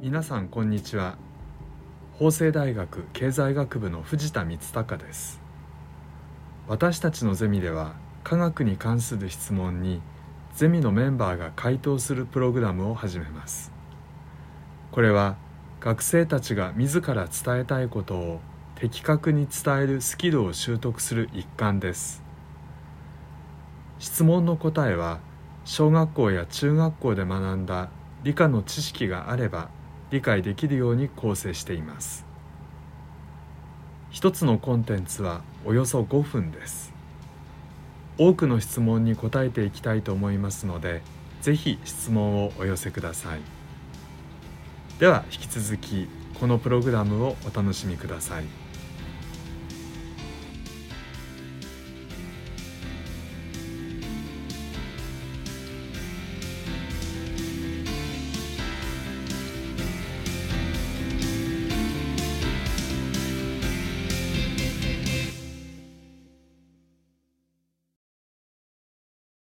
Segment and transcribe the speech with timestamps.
[0.00, 1.18] 皆さんこんにちは。
[2.12, 5.40] 法政大学経済学部の藤田光孝です。
[6.68, 10.00] 私たちのゼミでは科学に関する質問に
[10.54, 13.72] ゼミのメンバーが回答するプログラムを始めます。
[14.92, 15.36] これは
[15.80, 18.40] 学生たちが自ら伝えたいことを
[18.76, 22.22] 的確に伝えるスキルを習得する一環です。
[23.98, 25.18] 質問の答えは
[25.64, 27.90] 小学校や中学校で学んだ
[28.22, 29.76] 理科の知識があれば
[30.10, 32.24] 理解できるように構成しています。
[34.10, 36.92] 一つのコンテンツはおよそ5分です。
[38.16, 41.02] 多くの質問に答えていきたいと思いますので
[41.40, 43.40] ぜひ質問をお寄せください。
[44.98, 46.08] では引き続き
[46.40, 48.67] このプログラムをお楽しみください。